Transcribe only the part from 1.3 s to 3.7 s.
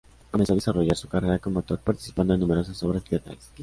como actor participando en numerosas obras teatrales.